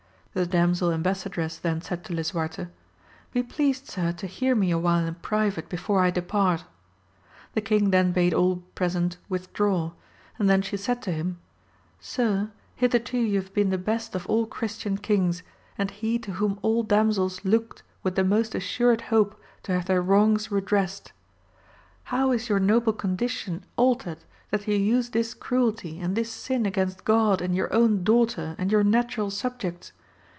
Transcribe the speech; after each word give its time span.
The 0.33 0.45
damsel 0.45 0.91
em 0.91 1.03
bassadress 1.03 1.57
then 1.59 1.81
said 1.81 2.05
to 2.05 2.13
Lisuarte, 2.13 2.67
Be 3.33 3.43
pleased 3.43 3.87
sir 3.87 4.13
to 4.13 4.27
hear 4.27 4.55
me 4.55 4.71
a 4.71 4.77
while 4.77 5.05
in 5.05 5.15
private, 5.15 5.67
before 5.67 5.99
I 5.99 6.09
depart: 6.09 6.63
the 7.51 7.59
king 7.59 7.89
then 7.89 8.13
bade 8.13 8.33
all 8.33 8.63
present 8.73 9.17
withdraw, 9.27 9.91
and 10.39 10.49
then 10.49 10.61
she 10.61 10.77
said 10.77 11.01
to 11.01 11.11
him, 11.11 11.39
Sir, 11.99 12.49
hitherto 12.77 13.17
you 13.17 13.41
have 13.41 13.53
been 13.53 13.71
the 13.71 13.77
best 13.77 14.15
of 14.15 14.25
all 14.27 14.45
Christian 14.45 14.97
kings, 14.97 15.43
and 15.77 15.91
he 15.91 16.17
to 16.19 16.31
whom 16.31 16.57
all 16.61 16.81
damsels 16.83 17.43
looked 17.43 17.83
with 18.01 18.15
the 18.15 18.23
most 18.23 18.55
assured 18.55 19.01
hope, 19.01 19.37
to 19.63 19.73
have 19.73 19.87
their 19.87 20.01
wrongs 20.01 20.49
redressed. 20.49 21.11
How 22.05 22.31
is 22.31 22.47
your 22.47 22.61
noble 22.61 22.93
condition 22.93 23.65
altered, 23.75 24.19
that 24.49 24.65
you 24.65 24.75
use 24.75 25.09
this 25.09 25.33
cruelty 25.33 25.99
and 25.99 26.15
this 26.15 26.31
sin 26.31 26.65
against 26.65 27.03
God 27.03 27.41
and 27.41 27.53
your 27.53 27.73
own 27.73 28.05
daugh 28.05 28.29
ter 28.29 28.55
and 28.57 28.71
your 28.71 28.85
natural 28.85 29.29
subjects 29.29 29.91